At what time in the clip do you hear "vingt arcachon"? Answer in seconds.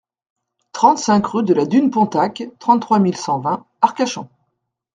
3.39-4.27